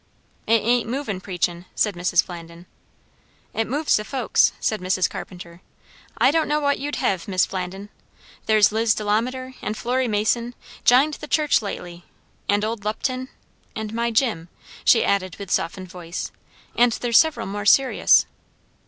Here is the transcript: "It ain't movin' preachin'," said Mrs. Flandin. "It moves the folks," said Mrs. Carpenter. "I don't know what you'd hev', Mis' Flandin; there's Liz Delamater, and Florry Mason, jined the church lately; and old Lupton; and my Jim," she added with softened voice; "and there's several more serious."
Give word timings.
"It 0.47 0.61
ain't 0.63 0.89
movin' 0.89 1.21
preachin'," 1.21 1.65
said 1.75 1.93
Mrs. 1.93 2.23
Flandin. 2.23 2.65
"It 3.53 3.67
moves 3.67 3.97
the 3.97 4.03
folks," 4.03 4.51
said 4.59 4.81
Mrs. 4.81 5.07
Carpenter. 5.07 5.61
"I 6.17 6.31
don't 6.31 6.47
know 6.47 6.59
what 6.59 6.79
you'd 6.79 6.95
hev', 6.95 7.27
Mis' 7.27 7.45
Flandin; 7.45 7.89
there's 8.47 8.71
Liz 8.71 8.95
Delamater, 8.95 9.53
and 9.61 9.77
Florry 9.77 10.07
Mason, 10.07 10.55
jined 10.85 11.13
the 11.21 11.27
church 11.27 11.61
lately; 11.61 12.03
and 12.49 12.65
old 12.65 12.83
Lupton; 12.83 13.29
and 13.75 13.93
my 13.93 14.09
Jim," 14.09 14.49
she 14.83 15.05
added 15.05 15.35
with 15.37 15.51
softened 15.51 15.89
voice; 15.91 16.31
"and 16.75 16.93
there's 16.93 17.19
several 17.19 17.45
more 17.45 17.67
serious." 17.67 18.25